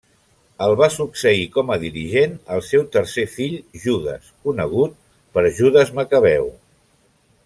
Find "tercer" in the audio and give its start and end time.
2.97-3.25